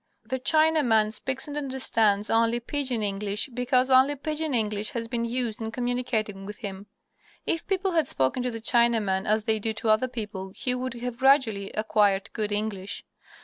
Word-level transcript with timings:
The 0.25 0.39
Chinaman 0.39 1.13
speaks 1.13 1.47
and 1.47 1.55
understands 1.55 2.31
only 2.31 2.59
"Pidgin" 2.59 3.03
English 3.03 3.49
because 3.53 3.91
only 3.91 4.15
"Pidgin" 4.15 4.55
English 4.55 4.89
has 4.97 5.07
been 5.07 5.25
used 5.25 5.61
in 5.61 5.69
communicating 5.69 6.43
with 6.43 6.57
him. 6.57 6.87
If 7.45 7.67
people 7.67 7.91
had 7.91 8.07
spoken 8.07 8.41
to 8.41 8.49
the 8.49 8.61
Chinaman 8.61 9.27
as 9.27 9.43
they 9.43 9.59
do 9.59 9.73
to 9.73 9.89
other 9.89 10.07
people 10.07 10.53
he 10.55 10.73
would 10.73 10.95
have 10.95 11.19
gradually 11.19 11.69
acquired 11.73 12.33
good 12.33 12.51
English. 12.51 13.03